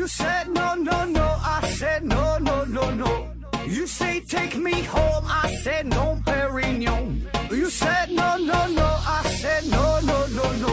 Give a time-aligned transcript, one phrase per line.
[0.00, 1.26] You said no, no, no.
[1.44, 3.28] I said no, no, no, no.
[3.66, 5.26] You say take me home.
[5.28, 7.28] I said no, Perignon.
[7.50, 8.82] You said no, no, no.
[8.82, 10.72] I said no, no, no, no.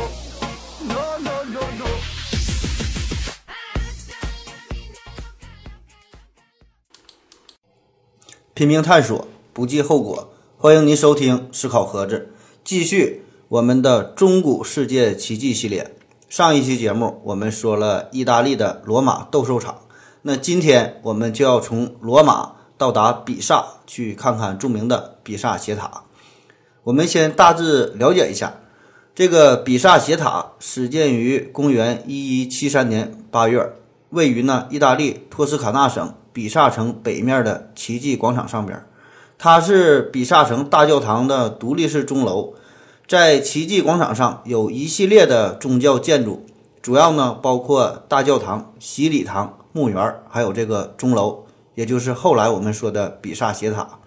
[0.88, 1.88] No, no, no, no.
[8.54, 10.34] 拼命探索，不计后果。
[10.58, 12.32] 欢迎您收听《思考盒子》，
[12.64, 15.97] 继续我们的中古世界奇迹系列。
[16.30, 19.84] 上一期节目我们说了意大利的罗马斗兽场，
[20.24, 26.04] 那今天我们就要从罗马到达比萨，去看看著名的比萨斜塔。
[26.84, 28.56] 我们先大致了解一下，
[29.16, 33.72] 这个比萨斜塔始建于公元一一七三年八月，
[34.10, 38.86] 位于呢意大利托斯卡纳省比萨城北面的奇迹广场上边。
[39.38, 42.56] 它是比萨城大教堂的独立式钟楼，
[43.08, 46.46] 在奇迹广场上有一系列的宗教建筑，
[46.82, 54.00] 主要呢包括大教堂、洗礼堂、墓园，还有这个钟楼，也就是后来我们说的比萨斜塔。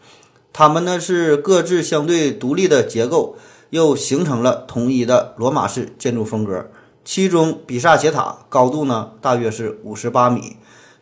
[0.53, 3.37] 它们呢是各自相对独立的结构，
[3.71, 6.67] 又形成了统一的罗马式建筑风格。
[7.03, 10.59] 其中，比萨斜塔高度呢大约是五十八米，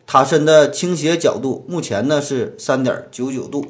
[0.07, 3.65] 塔身的倾斜角度目前呢是三点九九度。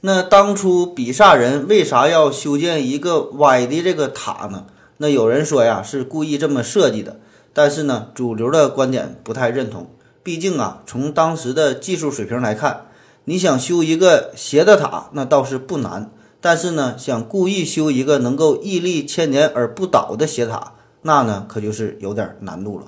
[0.00, 4.66] 那当初比萨人为啥要修建一个歪的这个塔呢？
[4.98, 7.18] 那有人说呀是故意这么设计的，
[7.52, 9.90] 但是呢主流的观点不太认同。
[10.22, 12.86] 毕竟啊从当时的技术水平来看，
[13.24, 22.86] 你想修一个斜的塔那倒是不难，但是呢想故意修一个能够屹立千年而不倒的斜塔，那呢可就是有点难度了。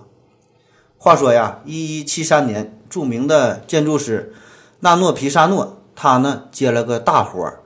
[0.96, 4.32] 话说呀，一一七三年，著名的建筑师
[4.78, 5.78] 纳诺皮萨诺。
[6.02, 7.60] 他呢接了个大活儿，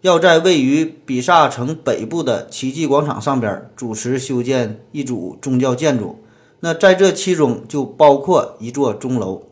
[0.00, 6.18] 要在位于比萨城北部的奇迹广场上边主持修建一组宗教建筑。
[6.60, 9.42] 那在这其中就包括一座钟楼。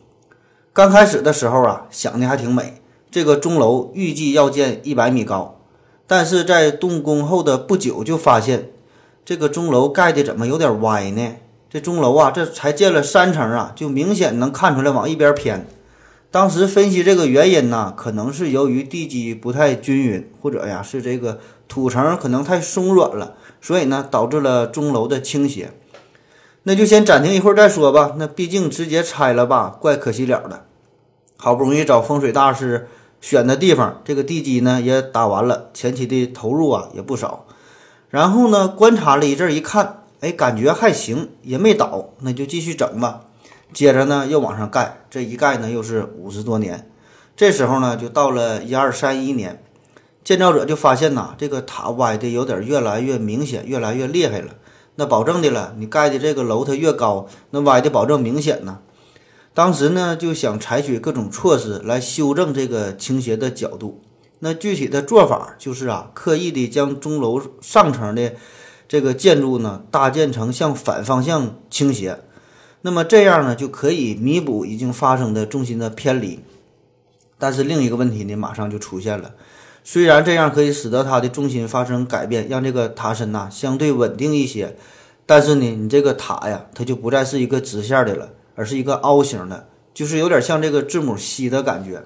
[0.73, 2.81] 刚开始的时候啊，想的还挺美，
[3.11, 5.59] 这个钟楼预计要建一百米高。
[6.07, 8.71] 但是在动工后的不久，就发现
[9.27, 11.35] 这个钟楼盖的怎么有点歪呢？
[11.69, 15.67] 这钟楼啊，这才建了三层啊，就明显能看出来往一边偏。
[16.33, 21.39] 当时分析这个原因呢，可能是由于地基不太均匀，或者呀是这个
[21.69, 25.73] 土层可能太松软了，所以呢导致了钟楼的倾斜。
[26.63, 28.15] 那就先暂停一会儿再说吧。
[28.17, 30.65] 那毕竟直接拆了吧，怪可惜了的。
[31.37, 32.89] 好不容易找风水大师
[33.21, 37.45] 选的地方，这个地基呢也打完了，前期的投入啊也不少。
[38.09, 43.25] 然后呢观察了一阵，一看，哎，感觉还行，也没倒，那就继续整吧。
[43.73, 46.91] 接着呢，又往上盖，这一盖呢，又是五十多年。
[47.35, 49.63] 这时候呢，就到了一二三一年，
[50.23, 54.55] 建造者就发现呐，这个塔歪的有点越来越明显，越来越厉害了。
[54.97, 58.81] 那保证的了，你盖的这个楼它越高，那歪的保证明显呐。
[59.55, 64.03] 当时呢，就想采取各种措施来修正这个倾斜的角度。
[64.41, 68.33] 那具体的做法就是啊，刻意的将钟楼上层的
[68.87, 72.19] 这个建筑呢，搭建成向反方向倾斜。
[72.83, 76.41] 那么这样呢，就可以弥补已经发生的重心的偏离。
[77.39, 79.33] 但是另一个问题呢，马上就出现了。
[79.85, 84.77] 虽然这样可以使得它的重心发生改变，让这个塔身呐相对稳定一些，
[85.27, 92.03] 但是呢，你这个塔呀，它就不再是一个直线的了，而是一个凹形的，就是有点像这个字母 C 的感觉。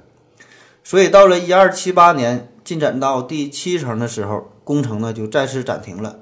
[0.84, 6.20] 所以到了一二七八年，进展到第七层的时候，工程呢就再次暂停了。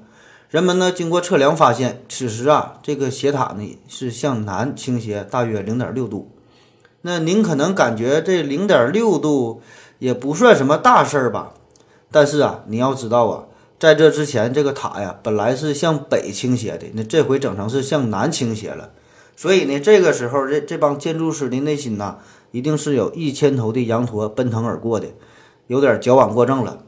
[0.55, 6.31] 人们呢，经过测量发现，此时啊，这个斜塔呢是向南倾斜大约零点六度。
[7.01, 9.61] 那您可能感觉这零点六度
[9.99, 11.51] 也不算什么大事儿吧？
[12.09, 13.43] 但是啊，你要知道啊，
[13.77, 18.91] 在这之前，这个塔呀本来是向北倾斜的，那这回整成是向南倾斜了。
[19.35, 22.19] 所以呢，这个时候这这帮建筑师的内心呐，
[22.51, 25.07] 一定是有一千头的羊驼奔腾而过的，
[25.67, 26.84] 有点矫枉过正了。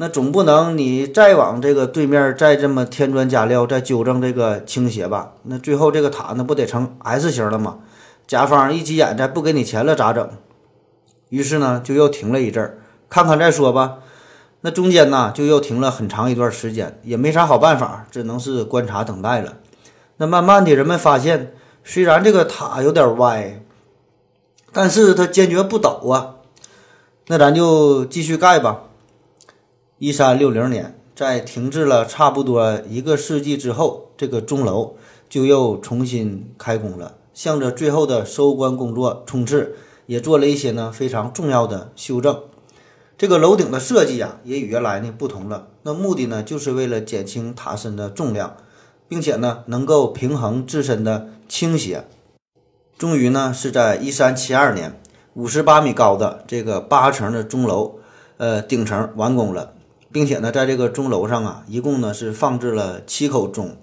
[0.00, 5.32] 那总不能你再往这个对面再这么添砖加料，再纠正这个倾斜吧？
[5.42, 7.78] 那最后这个塔那不得成 S 型了吗？
[8.26, 10.30] 甲方一急眼，再不给你钱了咋整？
[11.30, 12.78] 于是呢，就又停了一阵儿，
[13.10, 13.98] 看看再说吧。
[14.60, 19.54] 那中间呢，就又停了很长一段时间，也没啥好办法，只能是观察等待了。
[20.18, 21.52] 那慢慢的人们发现，
[21.82, 23.60] 虽然这个塔有点歪，
[24.72, 26.36] 但是它坚决不倒啊。
[27.26, 28.82] 那咱就继续盖吧。
[30.00, 34.94] 一三六零年，在停滞了差不多一个世纪之后，这个钟楼
[35.28, 39.74] 就又重新开工了，向着最后的收官工作冲刺，
[40.06, 42.40] 也做了一些呢非常重要的修正。
[43.16, 45.66] 这个楼顶的设计啊，也与原来呢不同了。
[45.82, 48.56] 那目的呢，就是为了减轻塔身的重量，
[49.08, 52.04] 并且呢能够平衡自身的倾斜。
[52.96, 54.96] 终于呢是在一三七二年，
[55.34, 57.96] 五十八米高的这个八层的钟楼，
[58.36, 59.72] 呃，顶层完工了，
[60.10, 63.76] 并且呢，在这个钟楼上啊，一共呢是放置了七口钟。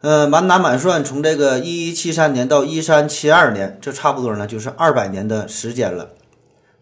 [0.00, 6.10] 呃，满打满算，从这个一一七三年到一三七二年，这差不多呢就是二百年的时间了。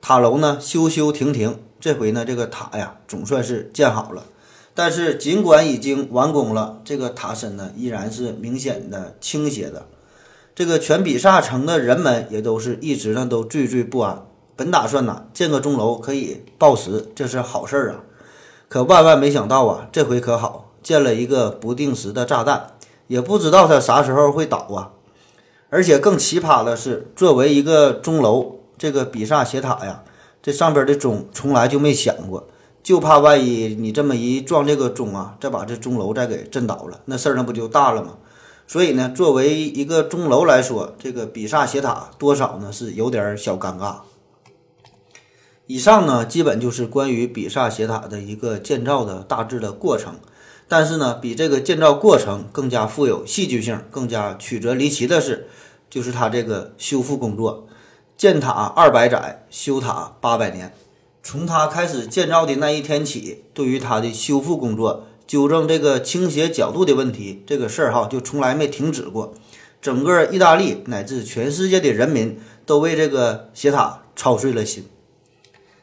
[0.00, 4.24] 塔楼呢修修停停，这回呢这个塔呀总算是建好了。
[4.72, 9.86] 但是尽管已经完工了，这个塔身呢依然是明显的倾斜的。
[10.54, 14.22] 这个全比萨城的人们也都是一直呢都惴惴不安。
[14.56, 18.00] 本打算呢建个钟楼可以报时，这是好事儿啊。
[18.70, 22.74] 可万万没想到啊，这回可好，建了一个不定时的炸弹。
[23.08, 24.92] 也不知道它啥时候会倒啊！
[25.70, 30.04] 而且更奇葩的是，作为一个钟楼，这个比萨斜塔呀，
[30.40, 32.46] 这上边的钟从来就没响过，
[32.84, 38.18] 就怕万一你这么一撞这个钟啊，再把这钟楼再给震倒了，那事儿那不就大了吗？
[38.68, 43.96] 所以呢，作为一个钟楼来说，这个比萨斜塔多少呢是有点小尴尬。
[45.70, 50.16] 以上呢，基本就是关于比萨斜塔的一个建造的大致的过程。
[50.66, 55.46] 但是呢，比这个建造过程更加富有戏剧性、更加曲折离奇的是，
[55.88, 57.68] 就是它这个修复工作。
[58.16, 60.74] 建塔二百载，修塔八百年。
[61.22, 69.34] 从它开始建造的那一天起，对于它的修复工作、纠正这个倾斜角度的问题，这个事儿哈就从来没停止过。
[69.80, 74.84] 整个意大利乃至全世界的人民都为这个斜塔操碎了心。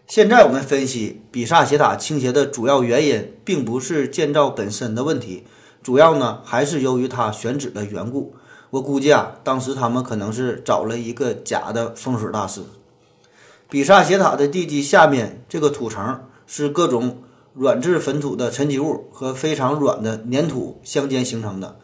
[0.07, 5.43] 现在我们分析比萨斜塔倾斜的主要原因，并不是建造本身的问题，
[5.83, 8.33] 主要呢还是由于它选址的缘故。
[8.69, 12.61] 我估计啊，当时他们可能是找了一个假的风水大师。
[13.69, 17.21] 比萨斜塔的地基下面这个土层是各种
[17.53, 21.77] 软质粉土的沉积物和非常软的粘土相间形成的，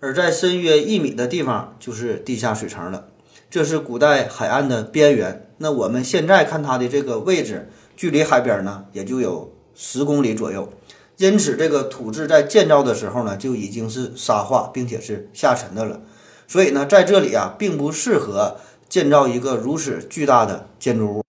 [0.00, 3.06] 而在深约一米的地方就是地下水层了。
[3.50, 5.48] 这是古代海岸的边缘。
[5.58, 10.72] 那我们现在看它的这个位置，距离海边呢也就有十公里左右，
[11.16, 16.00] 因此这个土质在建造的时候呢就已经是沙化并且是下沉的了，
[16.46, 18.56] 所以呢在这里啊并不适合
[18.88, 21.24] 建造一个如此巨大的建筑物。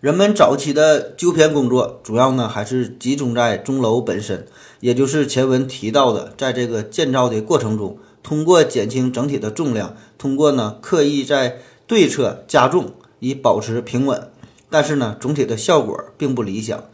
[0.00, 4.46] 人们早期的纠偏工作主要呢还是集中在钟楼本身，
[4.80, 12.94] 也就是前文提到的，在这个建造的过程中，通过减轻整体的重量，通过呢刻意在对侧加重。
[13.20, 14.30] 以保持平稳，
[14.68, 16.84] 但是呢，总体的效果并不理想。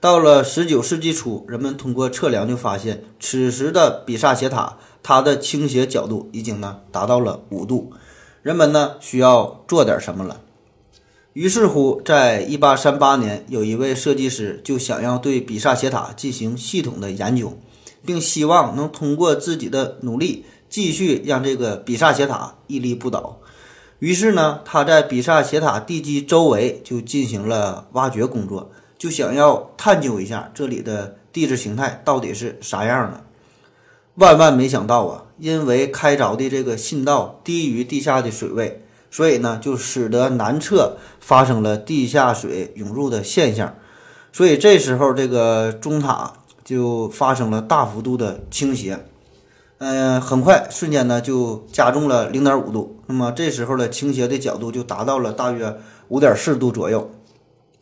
[0.00, 7.90] 到了十九世纪初，人们通过测量就发现，此时的比萨斜塔它的倾斜角度已经呢达到了五度。
[8.42, 10.42] 人们呢需要做点什么了。
[11.32, 17.56] 于是乎，在一八三八年，有一位设计师就想要对比萨斜塔进行系统的研究，
[18.04, 23.38] 并希望能通过自己的努力，继续让这个比萨斜塔屹立不倒。
[23.98, 33.24] 于是呢，他在比萨斜塔地基周围就进行了挖掘工作，就想要探究一下这里的地质形态到底是啥样的。
[34.14, 43.74] 万万没想到啊，因为开凿的这个信道低于地下的水位，所以呢，就使得南侧发生了地下水涌入的现象。
[44.32, 46.32] 所以这时候，这个中塔
[46.64, 48.98] 就发生了大幅度的倾斜。
[49.80, 52.98] 嗯，很快，瞬间呢就加重了零点五度。
[53.06, 55.76] 那么这时候的倾斜的角度就达到了大约
[56.08, 57.12] 五点四度左右。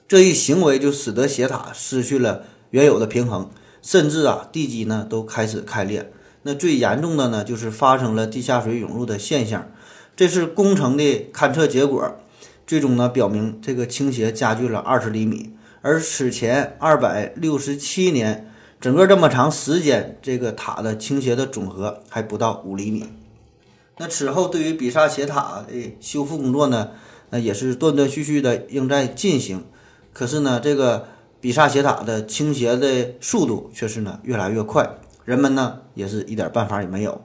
[0.06, 3.48] 这一行为就使得斜塔失去了原有的平衡，
[3.80, 6.12] 甚至啊地基呢都开始开裂。
[6.42, 9.66] 那最严重的呢就是发生了地下水涌入的现象。
[10.14, 12.14] 这是工程的勘测结果，
[12.66, 18.52] 最终呢表明这个倾斜加剧了二十厘米，而此前二百六十七年。
[18.80, 23.06] 整个这么长时间，这个塔的倾斜的总和还不到五厘米。
[23.98, 26.90] 那此后对于比萨斜塔的修复工作呢，
[27.30, 29.64] 那也是断断续续的仍在进行。
[30.12, 31.08] 可是呢，这个
[31.40, 34.86] 比萨斜塔的倾斜的速度却是呢越来越快，
[35.24, 37.22] 人们呢也是一点办法也没有，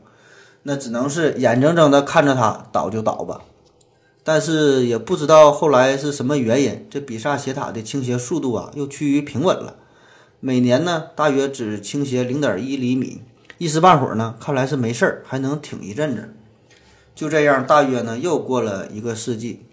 [0.64, 3.42] 那只能是眼睁睁的看着它倒就倒吧。
[4.24, 9.76] 但是也不知道后来是什么原因，这比萨斜塔的倾斜速度啊又趋于平稳了。
[10.44, 13.22] 每年呢，大约只倾斜零点一厘米，
[13.60, 16.34] 一时半会儿呢，看来是没事儿，还能挺一阵子。
[17.14, 19.68] 就这样，大约呢又过了一个世纪，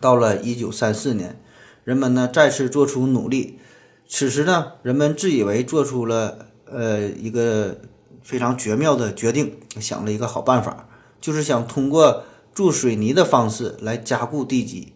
[0.00, 1.38] 到了一九三四年，
[1.84, 3.58] 人们呢再次做出努力。
[4.08, 7.76] 此时呢，人们自以为做出了呃一个
[8.22, 10.88] 非常绝妙的决定，想了一个好办法，
[11.20, 12.24] 就是想通过
[12.54, 14.93] 注水泥的方式来加固地基。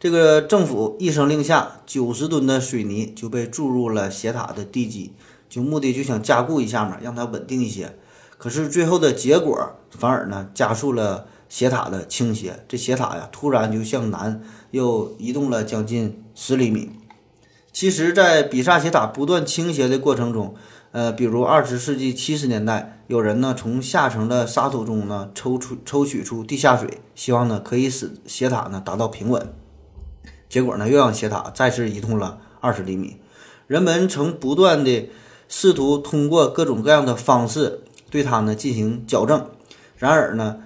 [0.00, 5.12] 这个政府一声令下，九十吨的水泥就被注入了斜塔的地基，
[5.48, 7.96] 就目的就想加固一下嘛，让它稳定一些。
[8.36, 14.40] 可是最后的结果反而呢加速了斜塔的倾斜，这斜塔呀突然就向南
[14.70, 16.90] 又移动了将近十厘米。
[17.72, 20.54] 其实，在比萨斜塔不断倾斜的过程中，
[20.92, 29.52] 呃，比如二十世纪七十年代，有人呢从下层的沙土中呢抽出抽取出地下水，希望呢可以使斜塔呢达到平稳。
[30.48, 33.16] 结果呢，又让斜塔再次移动了二十厘米。
[33.66, 35.10] 人们曾不断的
[35.48, 39.46] 试图通过各种各样的方式对它呢进行矫正，
[39.96, 40.56] 然而呢，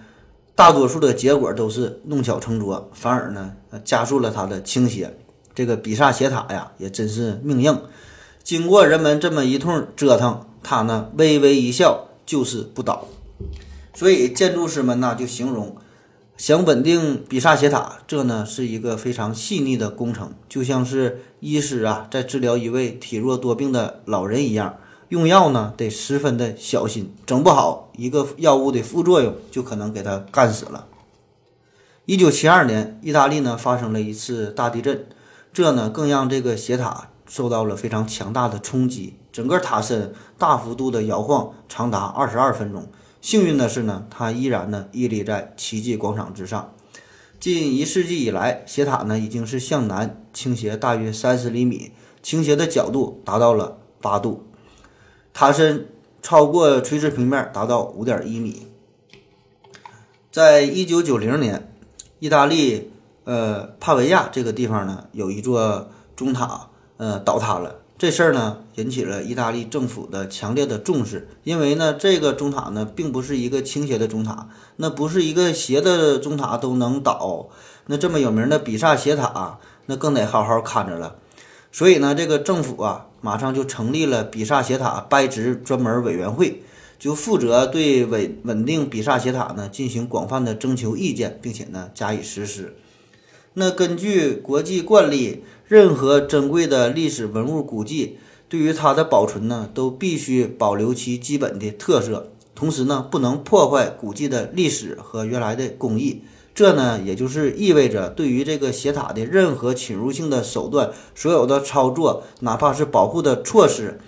[0.54, 5.16] 大多数的结果都是弄巧成拙，反而呢加速了它的倾斜。
[5.54, 7.82] 这个比萨斜塔呀，也真是命硬。
[8.42, 13.06] 经过人们这么一通折腾，它呢微微一笑，就是不倒。
[13.94, 15.76] 所以建筑师们呢就形容。
[16.36, 24.76] 想稳定比萨斜塔，这呢是一个非常细腻的工程，就像是医师啊在治疗一位体弱多病的老人一样，
[25.10, 30.86] 用药呢得十分的小心，整不好一个药物的副作用就可能给他干死了。
[32.06, 35.06] 一九七二年，意大利呢发生了一次大地震，
[35.52, 42.88] 这呢更让这个斜塔受到了非常强大的冲击，整个塔身大幅度的摇晃，长达二十二分钟。
[43.22, 46.74] 幸运的是呢，它依然呢屹立在奇迹广场之上。
[47.38, 54.44] 近一世纪以来，斜塔呢已经是向南倾斜大约三十厘米，倾斜的角度达到了八度，
[55.32, 55.88] 塔身
[56.20, 58.66] 超过垂直平面达到五点一米。
[60.32, 61.72] 在一九九零年，
[62.18, 62.90] 意大利
[63.22, 67.81] 呃帕维亚这个地方呢有一座钟塔呃倒塌了。
[68.02, 77.48] 这事儿呢，引起了意大利政府的强烈的重视，因为呢，这个钟塔呢，并不是一个倾斜的钟塔，那不是一个斜的钟塔都能倒，
[77.86, 81.14] 那这么有名的比萨斜塔，那更得好好看着了。
[81.70, 86.64] 所以呢，这个政府啊，马上就成立了比萨斜塔掰直专门委员会，
[86.98, 92.74] 就负责对稳稳定比萨斜塔呢进行广泛的征求意见，并且呢加以实施。
[93.54, 95.44] 那根据国际惯例。
[95.72, 106.24] 任何珍贵的历史文物古迹，对于它的保存呢，都必须保留其基本的特色，同时呢，不能破坏古迹的历史和原来的工艺。
[106.54, 113.98] 这呢，也就是意味着，对于这个斜塔的任何侵入性的手段，所有的操作，哪怕是保护的措施，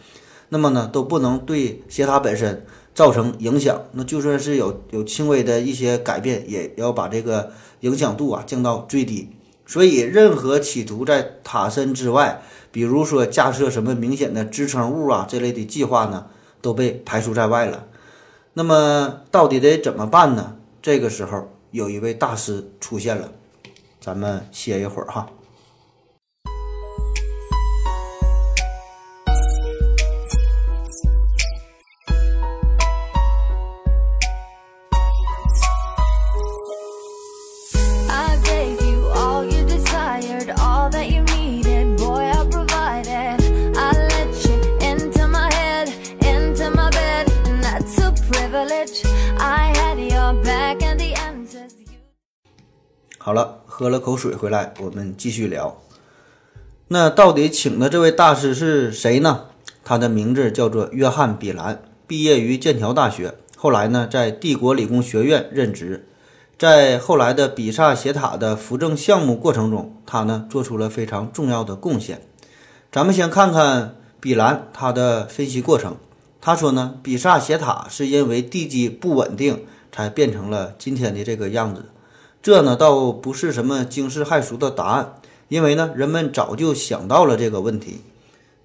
[0.51, 3.81] 那么呢，都不能对斜塔本身造成影响。
[3.93, 9.31] 那就算是有有轻微的一些改变，也要把这个影响度啊降到最低。
[9.67, 16.27] 所以，任何企图在塔身之外，比如说架设什么明显的支撑物啊这类的计划呢，
[16.61, 17.87] 都被排除在外了。
[18.53, 20.57] 那么，到底得怎么办呢？
[20.83, 23.33] 这个时候，有一位大师出现了，
[24.01, 25.29] 咱们歇一会儿哈。
[53.85, 55.77] 喝了口水回来，我们继续聊。
[56.89, 59.43] 那到底请的这位大师是谁呢？
[59.85, 66.09] 他的名字叫做约翰·比兰，毕业于剑桥大学，后来呢在帝国理工学院任职。
[66.59, 72.23] 在后来的比萨斜塔的扶正项目过程中，他呢做出了非常重要的贡献。
[72.91, 75.99] 咱们先看看比兰他的分析过程。
[76.41, 81.85] 他说呢，比萨斜塔是因为地基不稳定，才变成了今天的这个样子。
[82.45, 85.15] 这呢倒不是什么惊世骇俗的答案，
[85.49, 88.03] 因为呢人们早就想到了这个问题。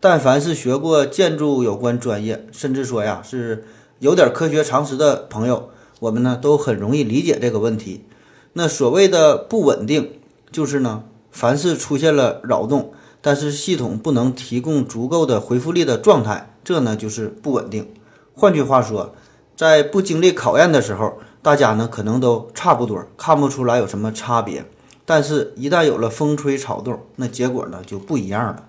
[0.02, 3.64] 但凡是学过建筑有关专业，甚至说呀是
[4.00, 5.70] 有点科学常识的朋友，
[6.02, 8.04] 我们呢都很容易理解这个问题。
[8.52, 10.12] 那所谓的不稳定，
[10.52, 17.88] 就是呢凡是出现了扰动，但是系统不能提供足够的回复力的状态，这呢就是不稳定。
[18.34, 19.16] 换句话说，
[19.60, 21.20] 在不经历考验的时候。
[21.42, 24.66] 大家呢可能都差不多，看不出来有什么差别，
[25.06, 28.66] 但是，一旦有了风吹草动，那结果呢就不一样了。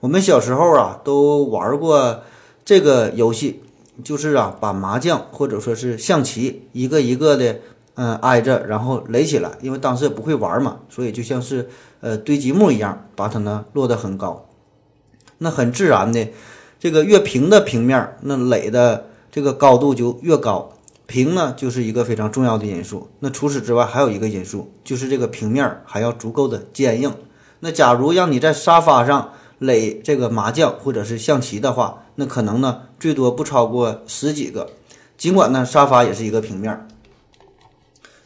[0.00, 2.20] 我们小时候啊都玩过
[2.66, 3.62] 这个游戏，
[4.04, 7.56] 就是啊把麻将或者说是象棋一个一个的
[7.94, 11.70] 嗯挨着，然后垒起来，因为当时也不会玩嘛，所以就像是
[12.02, 14.46] 呃堆积木一样，把它呢摞得很高。
[15.38, 16.28] 那很自然的，
[16.78, 19.06] 这个越平的平面，那垒的
[19.38, 20.72] 这个高度就越高。
[21.06, 23.08] 平呢，就是一个非常重要的因素。
[23.20, 27.14] 那除此之外，还有一个因素，就是这个平面还要足够的坚硬。
[27.60, 34.70] 那假如让你在沙发上垒这个麻将或者是象棋的话，那可能呢，最多不超过十几个。
[35.16, 36.88] 尽管呢，沙发也是一个平面。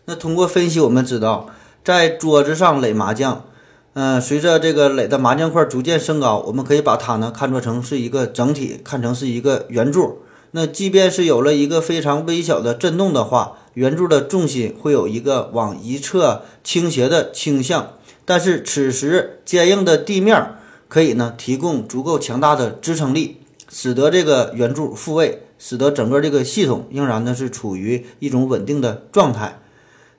[0.06, 1.50] 那通过分析，我们知道，
[1.84, 3.44] 在桌子上垒麻将，
[3.92, 10.18] 嗯，随着这个垒的麻将块逐渐升高，我们可以把它呢看作成是一个整体，看成是一个圆柱。
[10.52, 17.94] 那即便是有了一个非常微小的震动的话，圆柱的重心会有一个往一侧倾斜的倾向。
[18.24, 20.54] 但是此时坚硬的地面
[20.88, 29.58] 可以呢提供足够强大的支撑力，使得这个圆柱复位，使得整个这个系统仍然呢是处于一种稳定的状态。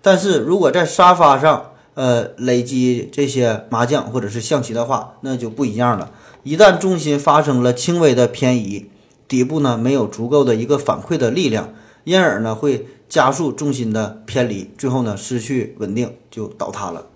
[0.02, 6.12] 但是如果在沙发上，呃，累积这些麻将或者是象棋的话，那就不一样了。
[6.42, 8.90] 一旦重心发生了轻微的偏移，
[9.34, 11.74] 底部呢没有足够的一个反馈的力量，
[12.04, 17.08] 因而呢会加速重心的偏离，最后呢失去稳定就倒塌了。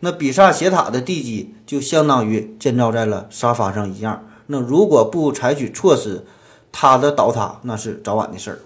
[0.00, 4.26] 那比萨斜塔的地基就相当于建造在了沙发上一样。
[4.48, 6.26] 那如果不采取措施，
[6.70, 8.58] 它的倒塌那是早晚的事儿。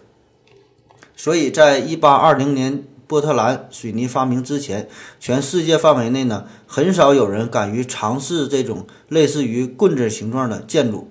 [1.15, 2.83] 所以在一八二零年。
[3.09, 4.87] 波特兰水泥发明之前，
[5.19, 11.09] 全世界范围内呢，很少有人敢于尝试这种类似于棍子形状的建筑。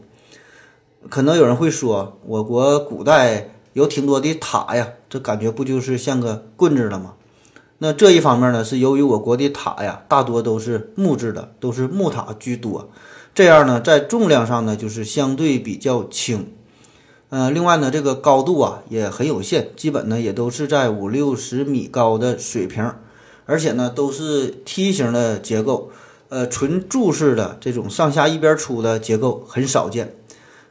[1.10, 7.14] 可能有人会说，我国古代有挺多的塔呀，这感觉不就是像个棍子了吗？
[7.80, 12.90] 那这一方面呢，是由于我国的塔呀，大多都是木质的，都是木塔居多，
[13.36, 16.52] 这样呢，在重量上呢，就是相对比较轻。
[17.30, 22.92] 呃，另外呢，这个高度啊也很有限，基本呢也都是在五六十米高的水平，
[23.46, 25.92] 而且呢都是梯形的结构，
[26.30, 30.17] 呃，纯柱式的这种上下一边出的结构很少见。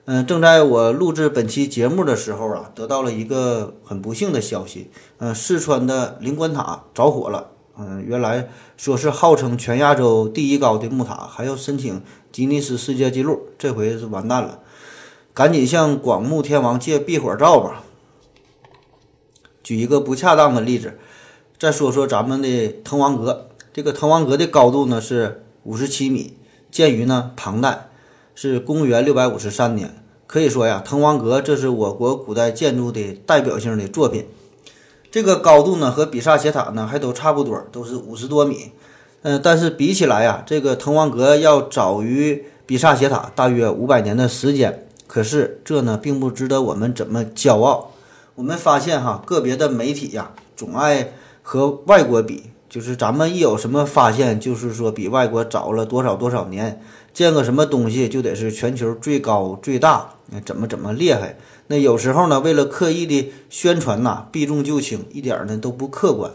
[0.09, 7.51] 嗯，正在我录制本期节目的时候啊，得到了一个很不幸的消息，嗯，四川的灵官塔着火了。
[7.77, 14.61] 嗯，原来说是号称全亚洲第一高的木塔，还要申请吉尼斯世界纪录，这回是完蛋了。
[15.35, 17.83] 赶紧向广目天王借避火罩吧。
[19.65, 20.97] 举一个不恰当的例子，
[21.59, 23.49] 再说说咱们的滕王阁。
[23.73, 26.39] 这个滕王阁的高度呢是五十七米，
[26.71, 27.89] 建于呢唐代，
[28.37, 29.93] 是公元六百五十三年。
[30.29, 34.27] 可以说呀，滕王阁这是我国古代建筑的代表性的作品。
[35.11, 38.71] 这个高度呢和比萨斜塔呢还都差不多，都是五十多米。
[39.23, 44.87] 嗯，但是比起来呀，这个滕王阁要早于比萨斜塔大约五百年的时间。
[45.07, 47.93] 可是这呢，并不值得我们怎么骄傲。
[48.35, 56.83] 我们发现哈，个别的媒体呀，总爱和外国比，就是咱们一有什么发现，就是说比外国早了多少多少年，
[57.17, 61.39] 建个什么东西就得是全球最高最大，怎么怎么厉害。
[61.69, 66.31] 那有时候呢，为了刻意的宣传呐，避重就轻，一点呢都不客观。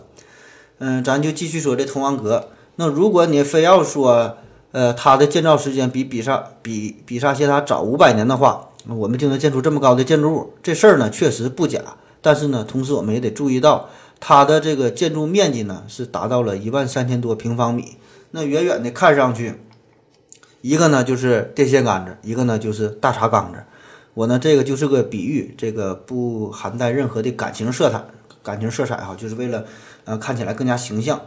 [0.79, 2.49] 嗯，咱就继续说这滕王阁。
[2.77, 4.37] 那如果你非要说，
[4.71, 10.53] 呃，它的建造时间比比萨比比萨斜塔早五百年的话，我们就能建出这么高的建筑物。
[10.63, 11.79] 这事儿呢确实不假，
[12.23, 13.87] 但是呢，同时我们也得注意到，
[14.19, 17.97] 它的这个建筑面积呢是达到了一万三千多平方米。
[18.31, 19.53] 那远远的看上去，
[20.61, 23.59] 一个呢就是电线杆子，一个呢就是大茶缸子。
[24.13, 28.03] 我呢这个就是个比喻，这个不含带任何的感情色彩，
[28.43, 29.65] 感情色彩哈，就是为了
[30.05, 31.21] 呃看起来更加形象。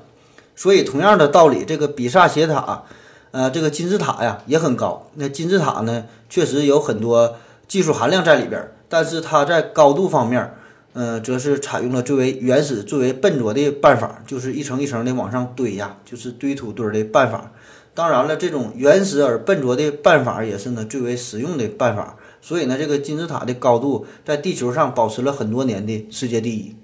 [0.56, 2.84] 所以同样的道理，这个比萨斜塔。
[3.32, 5.08] 呃，这个金字塔呀也很高。
[5.14, 7.34] 那金字塔呢，确实有很多
[7.66, 10.54] 技术含量在里边，但是它在高度方面，
[10.92, 17.50] 呃，则是采用了最为原始、最为笨拙的办法，就是一层一层的往上堆呀，就是堆土堆的办法。
[17.94, 22.16] 当然了，这种原始而笨拙的办法也是呢最为实用的办法。
[22.40, 26.74] 所以呢，这个金字塔的高度在地球上保持了很多年的世界第一。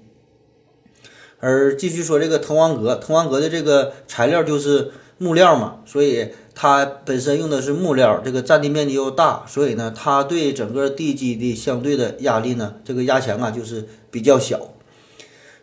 [1.39, 6.29] 而继续说这个滕王阁，滕王阁的这个材料就是木料嘛，所以。
[6.53, 14.59] 它本身用的是木料，这个占地面积又大，所以呢，它对整个地基的相对的压力呢，这个压强啊就是比较小。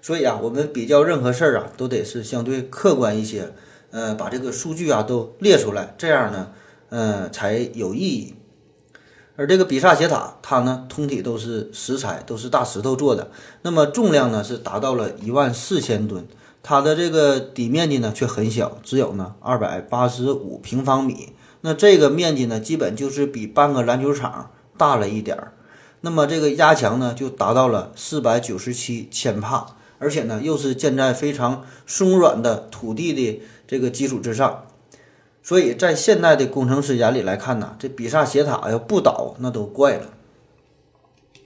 [0.00, 3.52] 所以啊，我们比较任何事儿啊，都得是相对客观一些，
[3.90, 6.50] 呃，把这个数据啊都列出来，这样呢，
[6.90, 8.34] 呃，才有意义。
[9.36, 13.30] 而这个比萨斜塔，它呢通体都是石材，都是大石头做的，
[13.62, 16.26] 那么重量呢是达到了一万四千吨。
[16.60, 21.32] 它的这个底面积呢却很小，只有呢二百八十五平方米。
[21.60, 25.52] 那这个面积呢，基本就是比半个篮球场大了一点儿。
[26.00, 34.64] 那么这个压强呢，就达到了四百九十七千帕，而且呢，又是建在非常松软的土地的这个基础之上。
[35.42, 40.10] 所以在现代的工程师眼里来看呢，这比萨斜塔要不倒，那都怪了。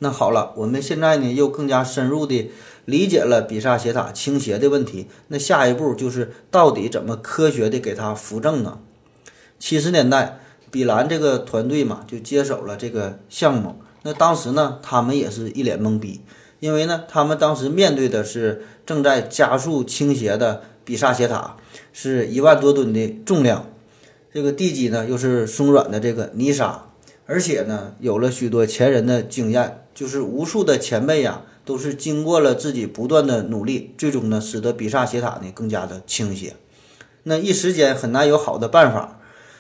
[0.00, 2.50] 那好了，我们现在呢又更加深入的
[2.84, 5.06] 理解了比萨斜塔倾斜的问题。
[5.28, 8.80] 那下一步就是到底怎么科学的给它扶正呢？
[9.60, 10.40] 七十年代，
[10.72, 13.76] 比兰这个团队嘛就接手了这个项目。
[14.02, 16.22] 那当时呢，他们也是一脸懵逼，
[16.62, 21.56] 因为呢，他们当时面对的是正在加速倾斜的比萨斜塔，
[21.92, 23.66] 是一万多吨的重量，
[24.32, 26.84] 这个地基呢又是松软的这个泥沙，
[27.26, 36.54] 而且呢有了许多前人的经验，就是无数的前辈呀，都是经过了自己不断的努力，最终呢使得比萨斜塔呢更加的倾斜。
[37.24, 39.18] 那一时间很难有好的办法。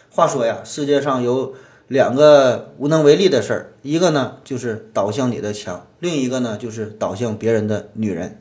[0.08, 1.54] 话说呀，世界上有
[1.92, 8.40] 两个无能为力的事儿，一个呢就是倒向你的墙，另一个呢就是倒向别人的女人。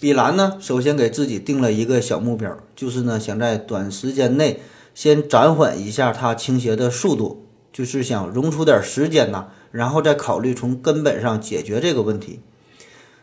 [0.00, 4.60] 比兰呢，首先给自己定了一个小目标，就是呢想在短时间内
[4.96, 12.40] 先暂缓一下它倾斜的速度，就是想容出点时间呐，然后再考虑从根本上解决这个问题。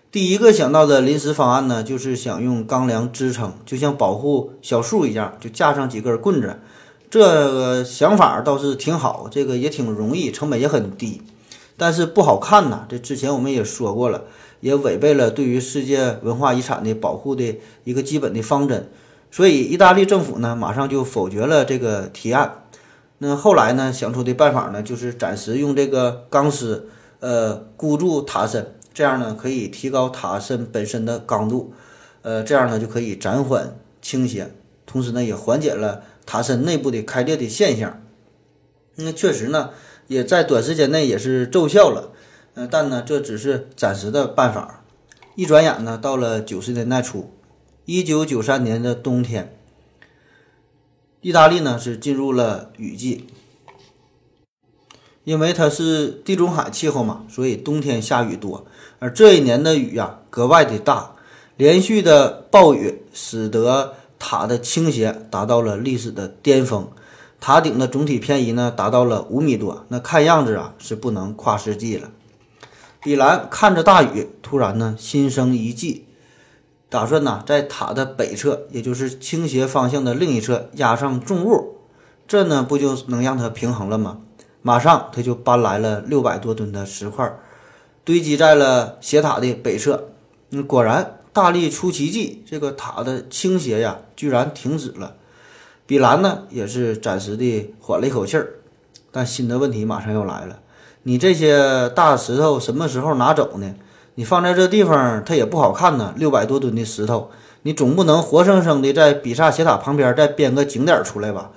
[0.09, 6.57] 第一个想到的临时方案呢，就是想用钢梁支撑，就像保护小树一样，就架上几根棍子。
[7.09, 11.21] 这个想法倒是挺好，这个也挺容易，成本也很低，
[11.75, 12.85] 但是不好看呐。
[12.89, 14.23] 这之前我们也说过了。
[14.59, 18.89] 也违背了对于世界文化遗产的保护的一个基本的方针，
[19.29, 22.63] 所以意大利政府呢马上就否决了这个提案。
[23.19, 26.89] 那后来呢想出的办法呢就是暂时用这个钢丝
[27.19, 31.71] 呃箍住塔身，这样呢可以提高塔身本身的刚度，
[32.23, 34.51] 呃这样呢就可以暂缓倾斜，
[34.87, 38.03] 同时呢也缓解了塔身内部的开裂的现象。
[38.97, 39.71] 那确实呢
[40.05, 42.13] 也在短时间内也是奏效了。
[42.53, 44.83] 呃，但呢，这只是暂时的办法。
[45.35, 47.31] 一转眼呢，到了九十年代初，
[47.85, 49.55] 一九九三年的冬天，
[51.21, 53.27] 意大利呢是进入了雨季。
[55.23, 58.65] 因为它是地中海气候嘛，所以冬天下雨多。
[58.97, 61.15] 而这一年的雨呀，格外的大，
[61.57, 66.87] 连续的暴雨使得塔的倾斜达到了历史的巅峰，
[67.39, 69.85] 塔顶的总体偏移呢达到了五米多。
[69.89, 72.09] 那看样子啊，是不能跨世纪了。
[73.01, 76.05] 比兰看着大雨，突然呢心生一计，
[76.89, 81.77] 打算呢在塔的北侧，也就是倾斜方向的另一侧压上重物，
[82.27, 84.19] 这呢不就能让它平衡了吗？
[84.63, 87.31] 马上他就搬来了六百多吨的石块，
[88.03, 90.09] 堆积在了斜塔的北侧。
[90.49, 95.13] 嗯，果然大力出奇迹，这个塔的倾斜呀居然停止了。
[95.85, 98.55] 比兰呢也是暂时的缓了一口气儿，
[99.11, 100.57] 但新的问题马上又来了。
[101.03, 103.75] 你这些大石头什么时候拿走呢？
[104.15, 106.11] 你放在这地方，它也不好看呢。
[106.17, 107.29] 六百多吨的石头，
[107.61, 111.51] 你总不能活生生的在比萨斜塔旁边再编个景点出来吧？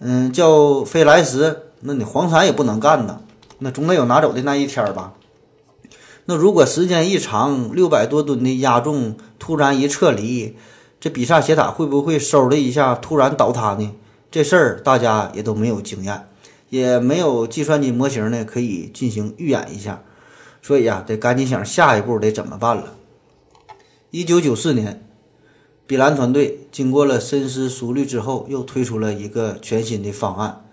[0.00, 3.20] 嗯，叫飞来石，那你黄山也不能干呢。
[3.60, 5.14] 那总得有拿走的那一天吧？
[6.26, 10.56] 那如果时间一长，六百多吨的压重突然一撤离，
[10.98, 13.92] 这比萨斜塔会不会嗖的一下突然倒塌呢？
[14.30, 16.28] 这事儿大家也都没有经验。
[16.70, 20.02] 也没有计算机模型呢，可以进行预演一下，
[20.60, 22.94] 所以呀，得赶紧想下一步得怎么办了。
[24.10, 25.06] 一九九四年，
[25.86, 30.64] 比兰团队经过了深思熟虑之后，又推出了一个全新的方案，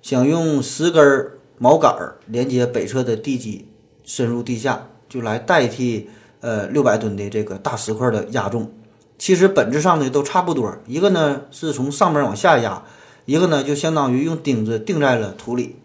[0.00, 1.92] 想用十根毛杆
[2.26, 3.66] 连接北侧的地基，
[4.10, 8.72] 深入地下，就来代替呃六百吨的这个大石块的压重。
[9.16, 12.82] 其实本质上呢都差不多，一个呢是从上面往下压。
[13.24, 15.76] 一个呢，就相当于用钉子钉在了土里。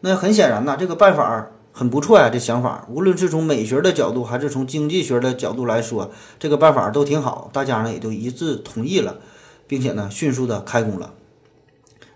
[0.00, 2.28] 那很显然呐，这个办法很不错呀。
[2.28, 7.48] 这想法，无论是从美学的角度，还是从经济学的角度来说，这个办法都挺好。
[7.52, 9.18] 大家呢也都一致同意了，
[9.68, 11.14] 并且呢迅速的开工了。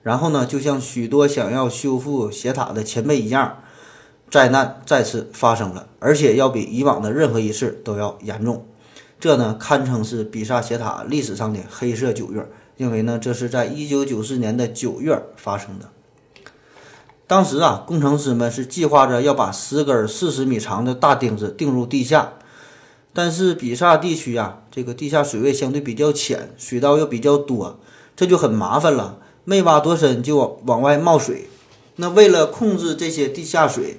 [0.02, 3.58] 然后呢，就像许多想要修复斜塔的前辈一样，
[4.30, 8.66] 灾难再次发生了，而且要比以往的任何一次都要严重。
[9.20, 12.48] 这呢，堪称是比萨斜塔历史上的黑色九月。
[12.76, 15.86] 因为呢，这是在一九九四年的九月发生的。
[17.26, 22.34] 当时啊，工程师们是计划着要把十根四十米长的大钉子钉入地下，
[23.12, 27.80] 但是比萨地区啊，这个地下水位相对比较浅，水道又比较多，
[28.14, 29.18] 这就很麻烦了。
[29.42, 31.48] 没挖多深就往往外冒水。
[31.96, 33.98] 那为了控制这些地下水，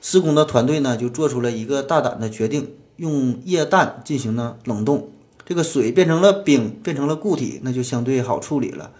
[0.00, 5.10] 施工的团队呢就做出了一个大胆的决定，用液氮进行了冷冻。
[5.44, 8.90] 这个水变成了冰，变成了固体，那就相对好处理了。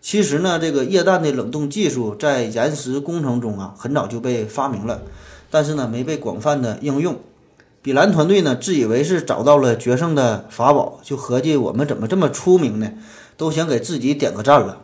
[0.00, 5.02] 其实呢，这个液氮的冷冻技术在岩石工程中啊，很早就被发明了，
[5.50, 7.16] 但是呢，没被广泛的应用。
[7.82, 12.92] 比兰团队呢，自以为是找到了决胜的法宝，就合计我们怎么这么出名呢？
[13.36, 14.82] 都想给自己点个赞了。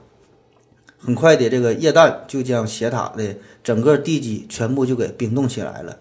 [1.05, 5.99] 很快的，这个液氮就将斜塔的整个地基全部就给冰冻起来了，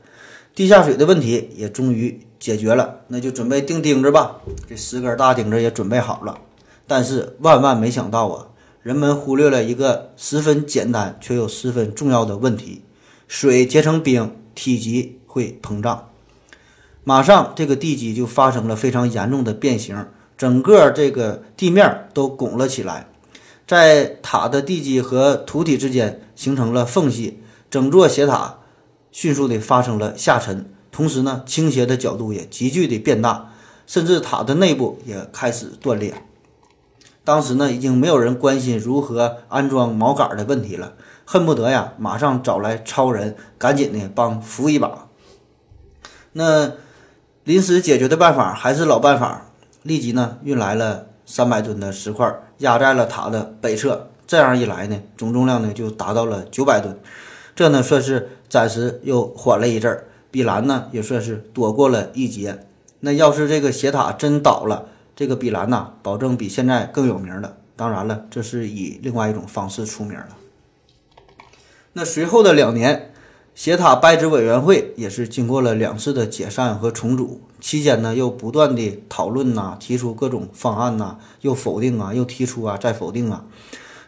[0.54, 2.22] 地下水的问题也终于。
[2.42, 4.42] 解决了，那就准备钉钉子吧。
[4.68, 6.40] 这十根大钉子也准备好了，
[6.88, 8.48] 但是万万没想到啊，
[8.82, 12.82] 人们忽略了一个十分简单却又十分重要的问题：
[13.28, 16.10] 水结成冰，体积会膨胀。
[17.04, 23.08] 马上这个地基就发生了非常严重的变形，整个这个地面都拱了起来，
[23.68, 28.60] 在塔的地基和土体之间形成了缝隙，整座斜塔
[29.12, 33.54] 迅速的发生了下沉，同时呢，倾斜的角度也急剧的变大，
[33.88, 36.14] 甚至塔的内部也开始断裂。
[37.24, 40.94] 当时呢，已经没有人关心如何安装锚杆的问题了，
[41.26, 45.08] 恨不得呀，马上找来超人，赶紧的帮扶一把。
[46.34, 46.74] 那。
[47.44, 49.48] 临时解决的办法还是老办法，
[49.82, 54.08] 立即呢运来了三百吨的石块，压在了塔的北侧。
[54.26, 56.98] 这样一来呢，总重量呢就达到了九百吨，
[57.54, 60.08] 这呢算是暂时又缓了一阵儿。
[60.32, 62.66] 比兰呢也算是躲过了一劫。
[63.02, 67.58] 那要是这个斜塔真倒了，这个比兰呐，保证比现在更有名了。
[67.76, 70.38] 当然了，这是以另外一种方式出名了。
[71.94, 73.11] 那随后的两年。
[73.54, 83.46] 斜塔拜支委员会也是经过了两次的解散和重组，期间呢又不断的讨论呐，提出各种方案呐，又否定啊，又提出啊，再否定啊。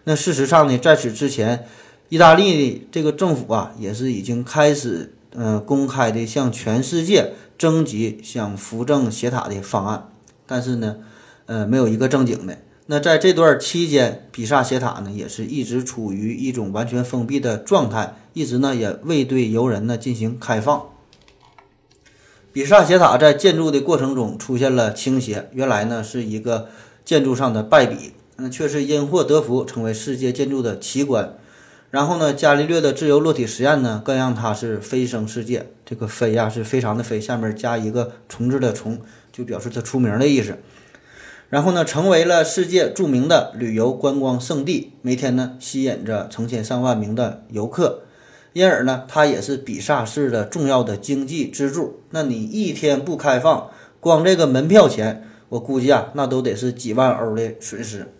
[0.05, 1.67] 那事实上呢，在此之前，
[2.09, 10.09] 意大利的这个政府啊也是已经开始嗯公开的向全世界征集想扶正斜塔的方案，
[10.47, 10.95] 但是呢，
[11.45, 12.57] 呃没有一个正经的。
[12.87, 20.89] 那在这段期间，比萨斜塔呢也是一直处于一种完全封闭的状态，一直呢也未对游人呢进行开放。
[22.51, 26.67] 比萨斜塔在建筑的过程中出现了倾斜，原来呢是一个
[27.05, 31.37] 建筑上的败笔，那却是因祸得福，成为世界建筑的奇观。
[31.89, 35.69] 然后呢，伽利略的自由落体实验呢，更让它是飞升世界。
[35.85, 38.99] 这个飞呀是非常的飞，下面加一个虫字的虫，
[39.31, 40.57] 就表示它出名的意思。
[41.53, 48.01] 然后呢，成为了世界著名的旅游观光胜地，每天呢吸引着成千上万名的游客，
[48.53, 51.99] 因而呢，它也是比萨市的重要的经济支柱。
[52.09, 58.11] 那你一天不开放，光这个门票钱，我估计啊，那都得是几万欧的损失。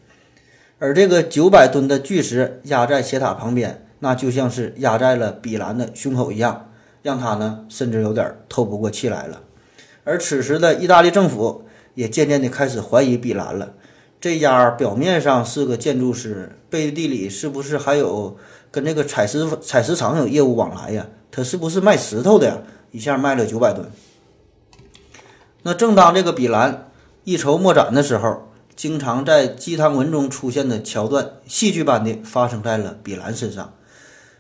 [0.77, 6.69] 而这个九百吨的巨石压在斜塔旁边，那就像是压在了比兰的胸口一样，
[7.01, 9.41] 让他呢甚至有点透不过气来了。
[10.03, 11.63] 而此时的意大利政府。
[11.93, 13.73] 也渐渐地开始怀疑比兰了。
[14.19, 18.37] 这家表面上是个建筑师，背地里是不是还有
[18.71, 21.07] 跟这个采石采石场有业务往来呀？
[21.29, 22.57] 他是不是卖石头的呀？
[22.91, 23.85] 一下卖了九百吨。
[25.63, 26.89] 那正当这个比兰
[27.23, 33.73] 一筹莫展的时候，经常在鸡汤文中出现的桥段，戏剧般的发生在了比兰身上。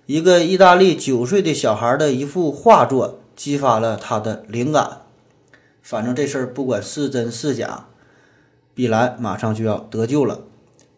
[0.05, 5.02] 一个意大利九岁的小孩的一幅画作，激发了他的灵感。
[5.83, 7.87] 反正这事儿不管是真是假，
[8.73, 10.39] 比兰马上就要得救了。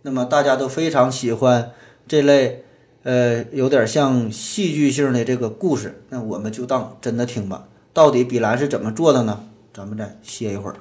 [0.03, 1.71] 那么大家都非常喜欢
[2.07, 2.63] 这类，
[3.03, 6.01] 呃，有点像戏剧性的这个故事。
[6.09, 7.67] 那我们就当真的听吧。
[7.91, 9.43] 到底比兰是怎么做的呢？
[9.73, 10.75] 咱们再歇一会儿。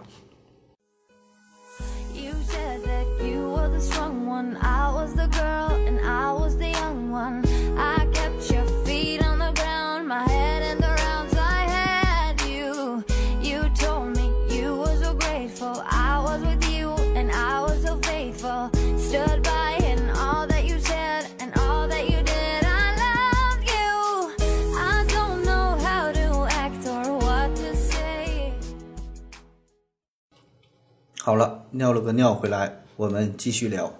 [31.27, 33.95] 好了，尿了个尿回来，我们继续聊。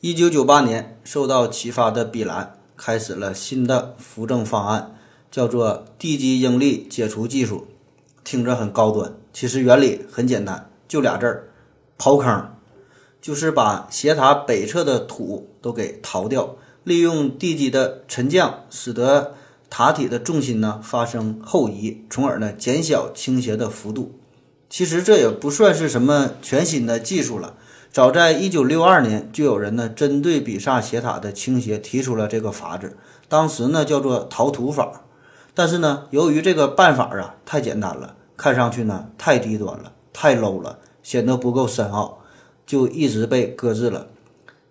[0.00, 4.96] 一九九八年，受到启发的比兰开始了新的扶正方案，
[5.30, 7.68] 叫做地基应力解除技术，
[8.24, 11.50] 听着很高端，其实原理很简单，就俩字儿：
[11.96, 12.50] 刨坑。
[13.22, 19.34] 就是把斜塔北侧的土都给刨掉，利用地基的沉降，使得
[19.70, 24.18] 塔体的重心呢发生后移，从而呢减小倾斜的幅度。
[24.68, 27.54] 其实这也不算是什么全新的技术了，
[27.92, 32.96] 早在一九六二年就有人呢针对比萨斜塔的倾斜提出了这个法子，
[33.28, 35.02] 当时呢叫做陶土法。
[35.56, 42.18] 但是呢，由于这个办法啊太简单了，看上去呢太低端了，太 low 了，显得不够深奥，
[42.66, 44.08] 就一直被搁置了。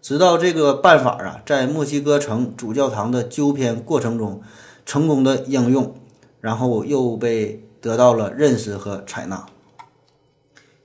[0.02, 4.42] 直到这个办法啊在墨西哥城主教堂的纠偏过程中
[4.86, 5.96] 成功的应用，
[6.42, 9.46] 然后又被得到了认识和采纳。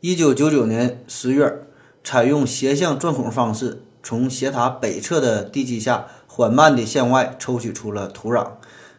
[0.00, 1.66] 一九九九年十月，
[2.04, 8.46] 采用斜向钻孔方式，从斜塔北侧的地基下缓慢地向外抽取出了土壤。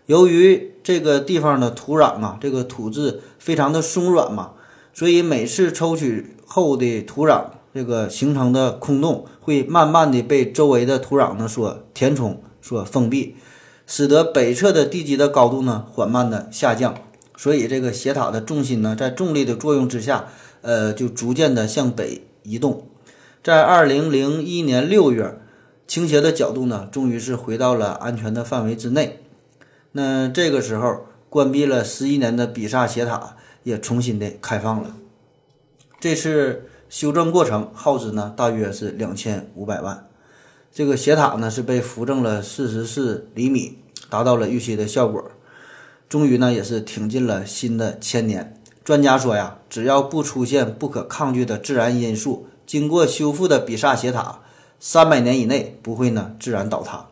[0.08, 4.52] 由于这个地方的土壤啊，这个土质非常的松软嘛，
[4.94, 13.38] 所以每次抽取后的土壤，这个形成的空洞会慢慢的被周围的土壤呢所填充、所封闭，
[13.88, 16.94] 使得北侧的地基的高度呢缓慢的下降。
[17.38, 20.28] 所以这个斜塔的重心呢，在重力的作用之下，
[20.62, 22.88] 呃，就逐渐的向北移动。
[23.44, 25.40] 在二零零一年六月，
[25.88, 29.22] 倾斜的角度呢，终于是回到了安全的范围之内。
[29.94, 34.96] 那这个时候，关闭了十一年的比萨斜塔也重新的开放了。
[36.00, 40.08] 这次修正过程耗资呢，大约是两千五百万。
[40.72, 45.32] 这个斜塔呢是被扶正了四十四厘米，达到了预期的效果。
[46.08, 48.59] 终于呢，也是挺进了新的千年。
[48.84, 54.42] 专家说呀，只要不出现不可抗拒的自然因素，经过修复的比萨斜塔，
[54.80, 57.08] 三百年以内不会呢自然倒塌。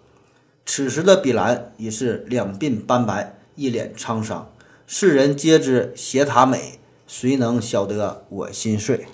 [0.66, 4.52] 此时的比兰已是两鬓斑白，一脸沧桑。
[4.86, 9.08] 世人皆知斜塔美，谁能晓得我心碎？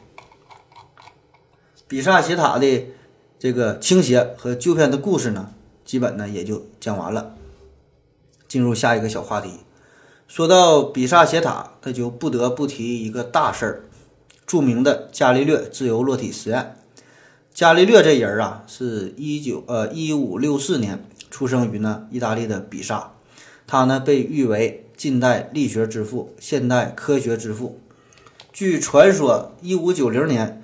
[1.87, 2.87] 比萨斜塔的。
[3.39, 5.51] 这个倾斜和旧片的故事呢，
[5.83, 7.35] 基本呢也就讲完了。
[8.47, 9.49] 进入下一个小话题，
[10.35, 13.83] 说到比萨斜塔，那就不得不提一个大事儿——
[14.47, 16.75] 著名的伽利略自由落体实验。
[17.53, 23.11] 伽利略这人啊，是一九呃一五六四年出生于呢意大利的比萨，
[23.67, 27.79] 他呢被誉为近代力学之父、现代科学之父。
[28.51, 30.59] 据传说，一五九零年。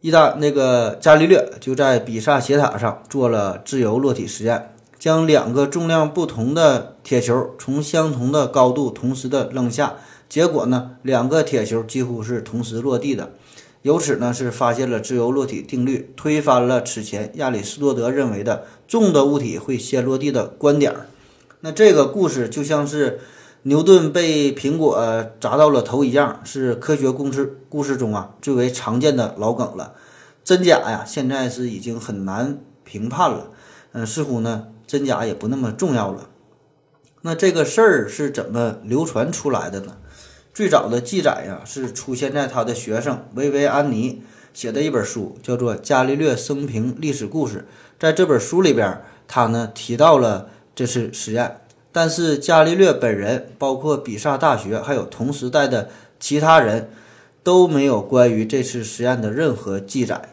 [0.00, 4.73] 意大那个伽利略就在比萨斜塔上做了自由落体实验，
[5.04, 9.96] 将两个重量不同的铁球从相同的高度同时的扔下，
[10.30, 13.32] 结果呢，两个铁球几乎是同时落地的，
[13.82, 20.94] 由此呢是发现了自由落体定律，推翻了此前亚里士多德认为的重的物体会先落地的观点。
[21.60, 23.20] 那这个故事就像是。
[23.66, 29.94] 牛顿被苹果砸到了头一样，是科学故事故事中啊最为常见的老梗了。
[30.44, 33.50] 真假呀，现在是已经很难评判了。
[33.92, 36.30] 嗯，似乎呢真假也不那么重要了。
[37.22, 39.96] 那这个事儿是怎么流传出来的呢？
[40.52, 47.58] 最早的记载呀是出现在他的学生维维安尼写的一本书，叫做《伽利略生平历史故事》。
[47.98, 51.56] 在这本书里边，他呢提到了这次实验。
[51.90, 55.88] 但是伽利略本人，包括比萨大学，还有同时代的
[56.20, 56.88] 其他人，
[57.42, 60.28] 都没有关于这次实验的任何记载。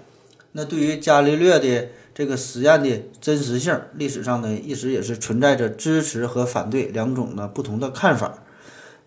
[0.52, 8.40] 那对于伽利略的这个实验的真实性，历史上呢一直也是存在着支持和反对两种的不同的看法。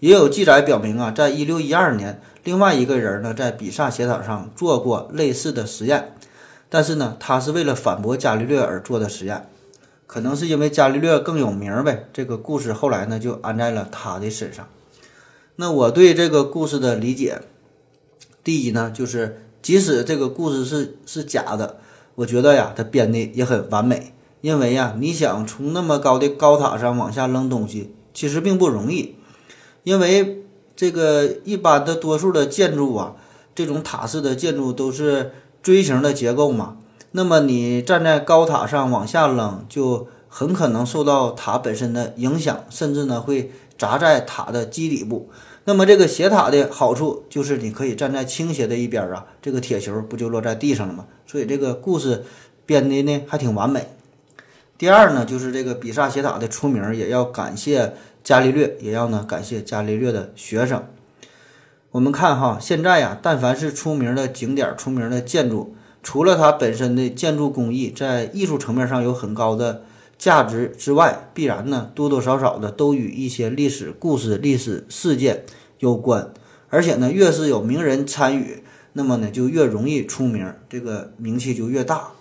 [0.01, 6.15] 也有记载表明啊，在一六一二年，另外一个人呢在比萨斜塔上做过类似的实验，
[6.69, 9.47] 但是呢，他是为了反驳伽利略而做的实验。
[10.07, 14.69] 可能是因为伽利略更有名呗，这个故事后来呢就安在了他的身上。
[15.57, 17.41] 那我对这个故事的理解，
[18.43, 21.79] 第一呢，就是即使这个故事是是假的，
[22.17, 24.13] 我觉得呀，它编的也很完美。
[24.41, 29.15] 因为呀，你想从那么高的高塔上往下扔东西，其实并不容易。
[29.85, 30.45] 因为
[30.77, 33.15] 这个一般的多数的建筑啊，
[33.55, 36.77] 这种塔式的建筑都是锥形的结构嘛。
[37.13, 45.31] 那么你站在高塔上往下扔，就很可能受到塔本身的影响，甚至呢会砸在塔的基底部。
[45.67, 51.07] 那么这个斜塔的好处就是你可以站在倾斜的一边啊，这个铁球不就落在地上了吗？
[51.27, 52.25] 所以这个故事
[52.67, 53.89] 编的呢还挺完美。
[54.77, 60.87] 第二呢，就是这个比萨斜塔的出名也要感谢伽利略，也要呢感谢伽利略的学生。
[61.93, 65.75] 我们看哈，现在呀，但凡是出名的景点、出名的建筑。
[66.03, 69.85] 除了它本身的建筑工艺在艺术层面上有很高的
[70.25, 75.45] 价值之外，必然呢多多少少的都与一些历史故事、历史事件
[75.81, 76.33] 有关。
[76.71, 78.63] 而且呢，越是有名人参与，
[78.95, 82.13] 那么呢就越容易出名，这个名气就越大。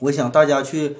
[0.00, 0.96] 我想大家去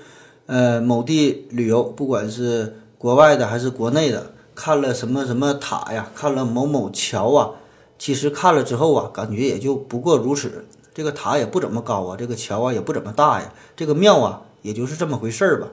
[0.46, 7.50] 呃某地旅游，不管是国外的还是国内的，看了什么什么塔呀，看了某某桥啊，
[7.98, 10.66] 其实看了之后啊，感觉也就不过如此。
[10.94, 15.68] 这个塔也不怎么高啊，这个桥啊也不怎么大呀，这个庙啊也就是这么回事儿吧，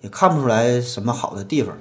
[0.00, 1.76] 也看不出来什么好的地方。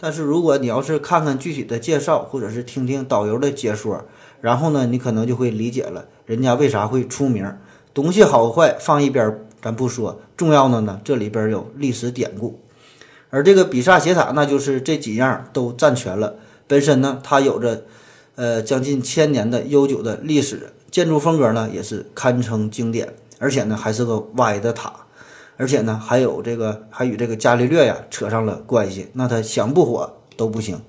[0.00, 4.04] 但是如果你要是看看具体的介绍，或者是听听导游的解说，
[4.40, 7.56] 然后呢，你可能就会理解了人家为啥会出名。
[7.92, 12.60] 东西好坏放一边咱不说，重要的呢这里边有历史典故。
[13.30, 16.36] 而这个比萨斜塔，那就是这几样都占全了。
[16.66, 17.84] 本身呢，它有着
[18.36, 20.72] 呃将近千年的悠久的历史。
[20.90, 24.90] 建筑风格呢也是堪称经典，而且呢还是个歪的塔，
[25.58, 30.80] 而且呢还有这个还与这个伽利略呀扯上了关系，那他想不火都不行。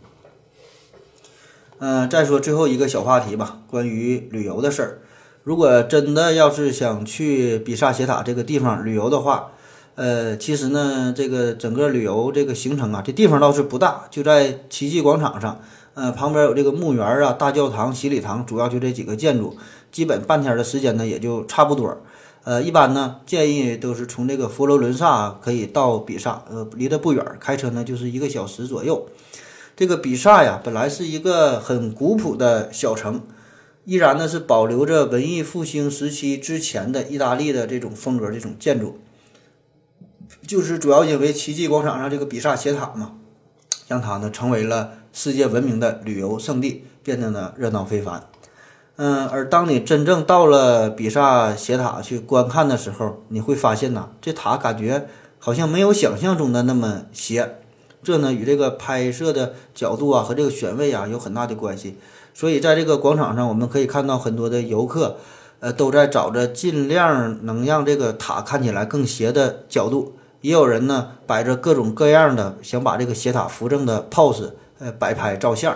[1.79, 4.99] 嗯，再说最后一个小话题吧，关于旅游的事儿。
[5.43, 9.51] 如果真的要是想去比萨斜塔这个地方旅游的话，
[9.95, 15.59] 呃，其实呢这个整个旅游这个行程啊，这地方倒是不大，就在奇迹广场上。
[15.95, 19.57] 呃，旁边有这个墓园啊、大教堂、洗礼堂，主要就这几个建筑，
[19.91, 21.97] 基本半天的时间呢也就差不多。
[22.43, 29.07] 呃，一般呢建议都是从这个佛罗伦萨可以到比萨，呃，离得不远，开车呢就是一个小时左右。
[29.75, 33.21] 这个比萨呀，本来是一个很古朴的小城，
[33.85, 38.99] 依然呢是保留着文艺复兴时期之前的意大利的这种风格、这种建筑，
[40.45, 43.13] 就是主要因为奇迹广场上这个比萨斜塔嘛，
[43.87, 44.93] 让它呢成为了。
[45.11, 48.29] 世界闻名的旅游胜地变得呢热闹非凡，
[49.01, 55.07] 嗯，而当你真正到了比萨斜塔去观看的时候，你会发现呐，这塔感觉
[55.39, 57.59] 好像没有想象中的那么斜，
[58.03, 61.97] 这呢与这个拍摄的角度啊和这个选位啊有很大的关系。
[62.33, 65.15] 所以在这个广场上，我们可以看到很多的游客，
[65.61, 74.51] 呃，都在找着尽量能让这个塔看起来更斜的角度，也有人呢摆着各种各样的想把这个斜塔扶正的 pose。
[74.81, 75.75] 呃，摆拍照相，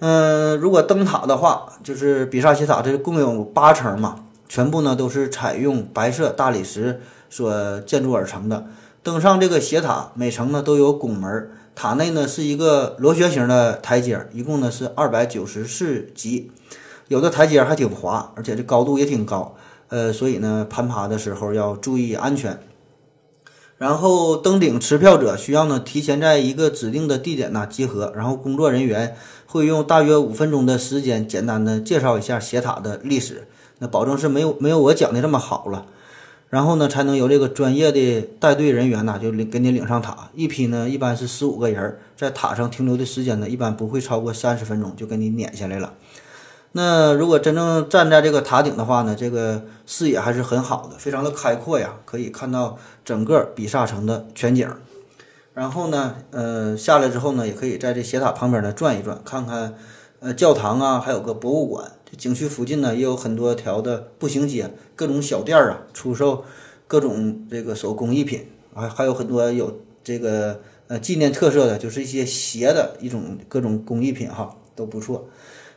[0.00, 8.66] 嗯，如果登塔的话，就是比萨斜塔，这共有八层嘛，全部呢都是采用白色大理石所建筑而成的。
[9.02, 16.50] 登上这个斜塔，每层呢都有拱门，塔内呢是一个螺旋形的台阶，一共呢是二百九十四级，
[17.08, 19.54] 有的台阶还挺滑，而且这高度也挺高，
[19.88, 22.58] 呃，所以呢攀爬的时候要注意安全。
[23.82, 29.16] 然后登顶持票者需要呢提前在一个指定的地点呢集合，然后工作人员
[29.46, 33.48] 会用大约五分钟的时间简单的介绍一下斜塔的历史，
[33.80, 35.86] 那保证是没有没有我讲的这么好了。
[36.48, 45.94] 然后呢才能由这个专业的带队人员呢就领给你领上塔，一批呢一般是十五个人，在塔上停留的时间呢一般不会超过三十分钟就给你撵下来了。
[46.74, 54.68] 那如果真正站在这个塔顶的话呢，这个视野还是很好的，非常的开阔呀，可以看到整个比萨城的全景。
[55.54, 59.74] 然后呢，呃，下来之后呢，也可以在这斜塔旁边呢转一转，看看
[60.20, 61.92] 呃教堂啊，还有个博物馆。
[62.10, 66.44] 这景区附近呢也有很多条的步行街，各种小店啊，出售
[66.86, 75.28] 各种这个手工艺品，还还有很多有这个呃纪念特色的，就是一些鞋的一种各种工艺品哈，都不错。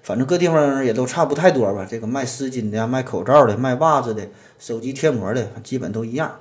[0.03, 4.25] 反正各地方也都差不太多吧，这个卖丝巾的、卖口罩的、卖袜子的、
[4.57, 6.39] 手机贴膜的，基本都一样。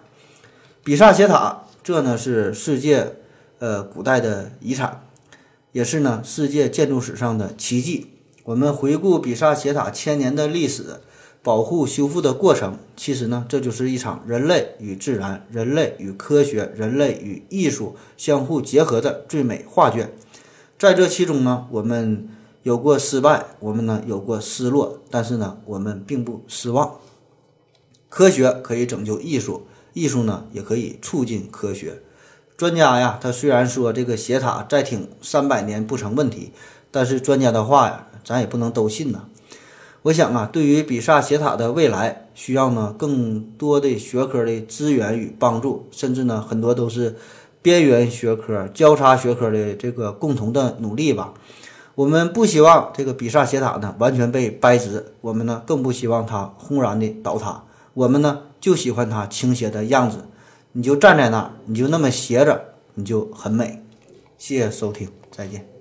[0.84, 3.16] 比萨斜塔，这呢是世界
[3.58, 5.06] 呃古代的遗产，
[5.72, 8.08] 也是呢世界建筑史上的奇迹。
[8.44, 11.00] 我们回顾比萨斜塔千年的历史，
[11.42, 20.12] 保护修复的过程，其实呢这就是一场人类与自然、人类与科学、人类与艺术相互结合的最美画卷。
[20.78, 22.28] 在这其中呢，我们。
[22.64, 26.94] 有过失败，我们呢有过失落，但是呢我们并不失望。
[28.08, 32.02] 科学可以拯救艺术，艺术呢也可以促进科学。
[32.56, 36.52] 专家呀，他虽然说这个斜塔再挺三百年不成问题，
[36.90, 39.24] 但是专家的话呀，咱也不能都信呐。
[40.02, 47.16] 我想啊，对于比萨斜塔的未来，需要呢更多的学科的资源与帮助，甚至呢很多都是
[47.62, 51.32] 边缘学科、交叉学科的这个共同的努力吧。
[51.94, 57.64] 我们不希望这个比萨斜塔呢完全被掰直，我们呢更不希望它轰然的倒塌。
[57.94, 60.24] 我们呢就喜欢它倾斜的样子，
[60.72, 63.82] 你就站在那儿，你就那么斜着，你就很美。
[64.38, 65.73] 谢谢收听，再见。